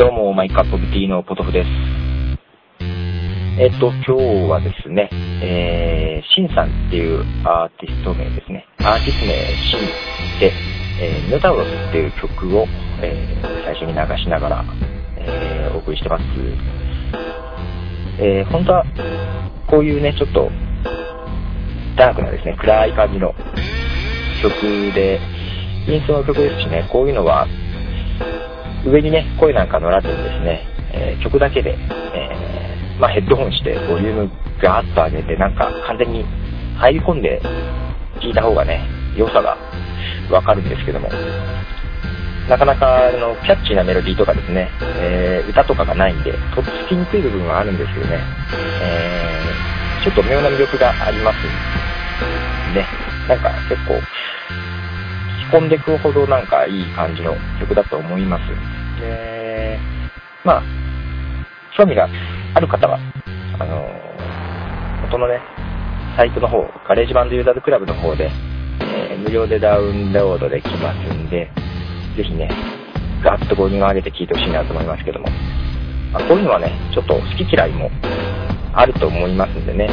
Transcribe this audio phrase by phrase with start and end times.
[0.00, 1.68] どうも、マイカップティのポトフです。
[3.60, 8.64] えっと、今日はですね、えー、シンさんっていうアーティスト名ですね。
[8.78, 10.52] アーティスト名、シンで、
[11.02, 12.66] えー、ヌタウロスっていう曲を、
[13.02, 14.64] えー、最初に流しながら、
[15.18, 16.24] えー、お送りしてます。
[18.18, 18.86] えー、本当は、
[19.66, 20.50] こういうね、ちょっと、
[21.98, 23.34] ダークなですね、暗い感じの
[24.42, 25.20] 曲で、
[25.86, 27.46] インストの曲ですしね、こういうのは、
[28.84, 31.76] 上にね、声なんか乗らずにですね、えー、曲だけで、
[32.14, 34.30] えー、まあ、ヘッドホンしてボリューム
[34.62, 36.24] ガーッと上げて、なんか完全に
[36.76, 37.40] 入り込んで
[38.22, 39.56] 聴いた方がね、良さが
[40.30, 41.08] わかるんですけども、
[42.48, 48.18] なかなかあのキャッチーなメロディーとかですね、えー、歌とかがないんで、とっつきにくい部分はあるんですけどね、
[48.82, 51.36] えー、ちょっと妙な魅力があります
[52.74, 52.86] ね。
[53.28, 54.00] なんか結構、
[55.50, 59.00] 込んでいくほどなんかいい感じの曲だと思います。
[59.00, 59.78] で、
[60.44, 60.62] まあ、
[61.76, 62.08] 興味が
[62.54, 62.98] ある方は、
[63.58, 63.88] あの
[65.02, 65.40] 元のね、
[66.16, 68.30] サイトの方、ガレージバンドユーザーズクラブの方で、
[68.80, 71.50] えー、無料でダウンロードできますんで、
[72.16, 72.50] ぜひね、
[73.22, 75.26] ガッとボリューム上げて聴いてほしいなと思いますけども、
[76.12, 77.90] まあ、こういうのはね、ちょっと好き嫌いも
[78.72, 79.88] あると思いますんでね、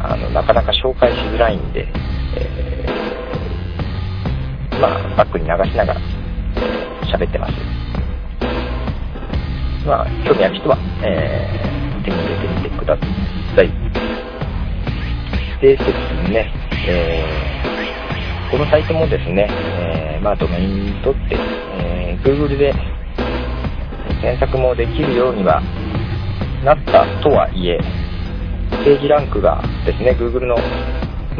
[0.00, 1.86] あの、なかなか紹介しづらいんで、
[2.36, 2.69] えー
[4.80, 6.00] まあ、バックに流しながら
[7.12, 7.52] 喋ってます。
[9.86, 12.96] まあ、興味ある人は、えー、手に入れてみてくだ
[13.54, 13.70] さい。
[15.60, 15.84] でです
[16.30, 16.50] ね、
[16.88, 21.20] えー、このサイトもですね、えー、まあ、ドメインにとって、
[21.78, 22.72] えー、Google で
[24.22, 25.60] 検索もできるようには
[26.64, 27.78] なったとはいえ、
[28.84, 30.56] ページランクがですね、Google の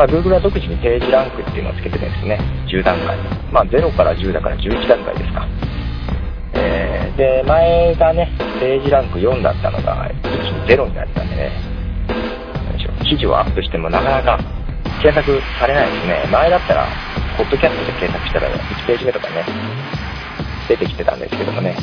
[0.01, 2.41] まあ、Google は独自にページランクっていうのをつけてるんですね。
[2.73, 3.19] 10段階。
[3.53, 5.47] まあ、0から10だから11段階ですか。
[6.55, 11.53] えー、で、前がね、ページランク4だったのが、一気に0になったんでね、
[13.05, 14.39] 記事をアップしてもなかなか
[15.03, 16.25] 検索されないですね。
[16.33, 16.89] 前だったら、
[17.37, 19.45] ポッドキャストで検索したら1ページ目とかね、
[20.67, 21.77] 出てきてたんですけどもね、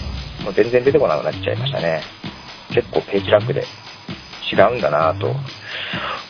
[0.44, 2.02] もう全然出てこなくなっちゃいましたね。
[2.74, 3.63] 結構ページランクで
[4.52, 5.36] 違うんだなぁと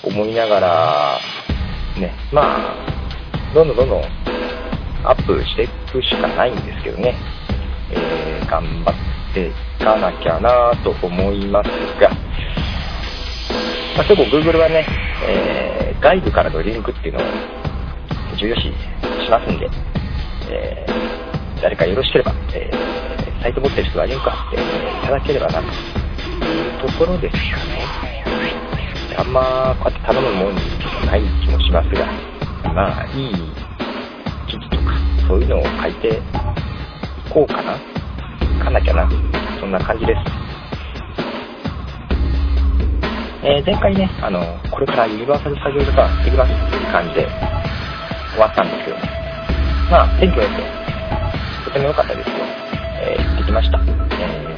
[0.04, 1.20] 思いながら、
[2.00, 4.02] ね、まあ、どんどんどんどん
[5.04, 7.16] アップしていくしかないんですけどね、
[7.92, 9.52] えー、頑張ってい
[9.84, 11.68] かなきゃなと思います
[12.00, 12.10] が、
[13.96, 14.86] まあ、結構 Google はね、
[15.26, 17.24] えー、外部からのリンクっていうのを
[18.38, 18.72] 重要視し
[19.30, 19.70] ますんで、
[20.50, 24.64] えー、誰かよろしければ、えー、サイト持ってる人はリンク貼ってい
[25.06, 26.08] ただければなと。
[26.46, 28.07] いうところですかね。
[29.18, 32.06] あんまこうやって頼むもんじゃない気もしますが、
[32.72, 33.34] まあ、いい
[34.48, 34.94] 記事とか、
[35.28, 36.12] そういうのを書いてい
[37.34, 37.80] こうかな、
[38.64, 39.10] かなきゃな、
[39.60, 40.22] そんな感じです。
[43.44, 44.40] えー、前回ね、あの、
[44.70, 47.28] これからユニバーサルスタジオとかできますっていう感じで
[48.34, 48.98] 終わったんですけど、
[49.90, 50.54] まあ、天気も良く、
[51.66, 52.36] とても良かったですよ。
[53.02, 53.80] えー、行ってきました。
[53.80, 54.56] え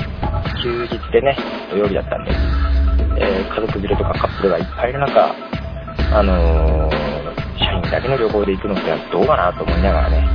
[0.53, 1.37] ー、休日でね、
[1.71, 2.31] 土曜日だったんで、
[3.17, 5.35] えー、家族連れとかカップルがいっぱいいる中、
[6.13, 10.27] あのー、社員だけの旅行で行くのってどうかなと思いながらね。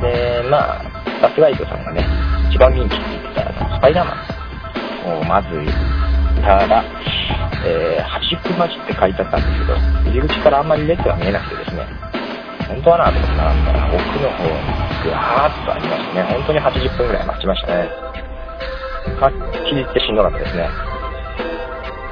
[0.00, 0.82] で、まあ、
[1.22, 2.04] バスガイドさんがね、
[2.50, 6.84] 一番人気って言ってたあのスパイダーマンをまず行ったら、
[7.64, 9.76] えー、端っこ待ちって書いてあったんですけど、
[10.10, 11.86] 入り口からあんまり列が見えなくてですね、
[12.68, 17.88] 本当はなと思って並んだら、奥の方にぐわーっとありましてね、本当に80分ぐらい待ちましたね。
[19.20, 19.32] はっ
[19.64, 20.89] きり言ってしんどかったですね。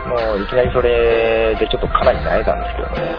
[0.07, 3.17] もういきなりそれでちょっとかなり慣れたんですけどね。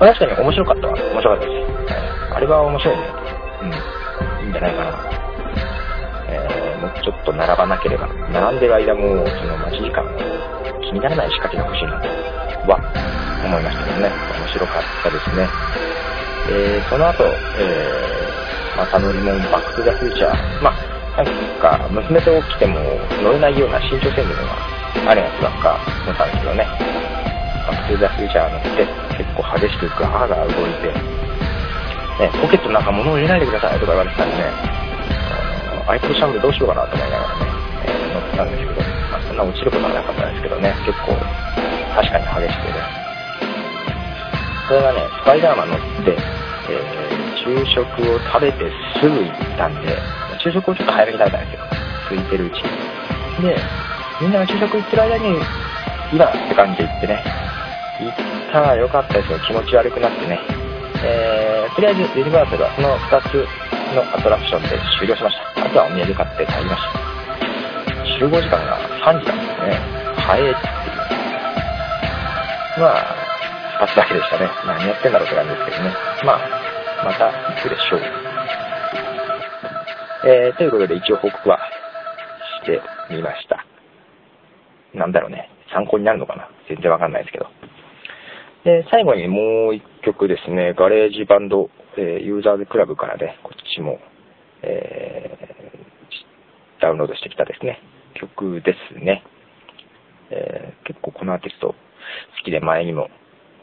[0.00, 0.94] まあ、確かに面白かったわ。
[0.94, 2.34] 面白かったです。
[2.34, 3.02] あれは面白いね。
[3.62, 4.44] うん。
[4.44, 5.24] いいんじゃないかな。
[6.28, 10.10] えー、もうちょっと並ばなければ、並んでる間も、その待ち時間も
[10.82, 12.08] 気にならない仕掛けが欲しいなと
[12.70, 12.80] は
[13.44, 14.10] 思いましたけどね。
[14.10, 15.48] 面白かったですね。
[16.50, 20.62] えー、その後、えー、また乗り物バックトゥザフューチャー。
[20.62, 20.70] ま
[21.16, 21.26] あ、なん
[21.60, 22.80] か、娘と来ても
[23.22, 26.66] 乗れないような身長制限があるやつばっか乗ったんですけどね。
[27.66, 28.84] バックトゥザフューチャー乗って
[29.16, 34.74] 結構激しくガーガー動いて、ね、ポケットなんか物を入れないでくださいとか言われてたんでね、
[35.88, 37.46] アイプシャンルどうしようかなと思いながらね、
[37.84, 38.80] えー、乗ってたんですけど、
[39.12, 41.12] まあ、そんな落ちることはなかったんですけどね、結構
[41.94, 43.04] 確かに激しくてね。
[44.68, 46.16] それがね、スパイダーマン乗って、
[46.68, 49.98] えー、昼食を食べてすぐ行ったんで、
[50.40, 51.60] 昼食をちょっと早めに食べたんですよ。
[52.08, 53.44] 空いてるうちに。
[53.44, 53.56] で、
[54.20, 55.36] みんなが昼食行ってる間に、
[56.12, 57.24] 今って感じで行ってね、
[58.00, 59.38] 行ったらよかったですよ。
[59.46, 60.38] 気持ち悪くなってね。
[61.04, 63.34] えー、とりあえずユニバーサルはその2つ
[63.94, 64.68] のアトラクションで
[64.98, 65.66] 終了しました。
[65.66, 67.04] あとはお土産買って帰りました。
[68.18, 69.76] 集合時間が3時なんですね。
[70.16, 70.84] 早いっていう。
[72.80, 73.04] まあ、
[73.80, 74.48] 2つだけでしたね。
[74.66, 75.94] 何やってんだろうって感じですけどね。
[76.24, 76.38] まあ、
[77.04, 78.00] また行くでしょう。
[80.26, 81.58] えー、ということで一応報告は
[82.62, 82.80] して
[83.10, 83.66] みました。
[84.94, 85.50] なんだろうね。
[85.74, 86.48] 参考になるのかな？
[86.68, 87.46] 全然わかんないですけど。
[88.64, 91.68] で、最後にもう一曲ですね、ガレージバンド、
[91.98, 93.98] えー、ユーザーズクラブからね、こっちも、
[94.62, 97.80] えー、ダウンロードしてきたですね、
[98.14, 99.22] 曲ですね。
[100.30, 101.74] えー、結構このアーティスト好
[102.44, 103.10] きで前にも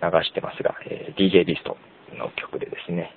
[0.04, 1.78] 流してますが、えー、DJ ビスト
[2.16, 3.10] の曲でですね、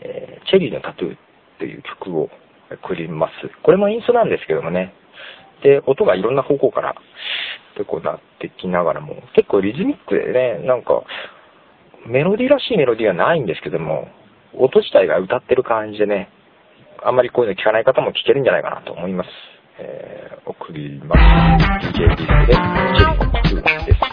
[0.00, 1.16] えー、チェリーのタトゥー
[1.58, 2.28] という曲を
[2.70, 3.32] 送ります。
[3.62, 4.92] これもインストなんですけどもね、
[5.62, 6.94] で音がいろんな方向から
[7.78, 11.04] で、こうなってきながらも、結構リズミックでね、なんか、
[12.06, 14.08] メロディーらしいメロディーはないんですけども、
[14.54, 16.28] 音自体が歌ってる感じでね、
[17.02, 19.30] あんまりこういうの聞かない方も聞けるんじゃないかなと思います。
[19.80, 21.20] えー、送ります。
[21.86, 22.26] DJ ビス
[23.86, 24.07] で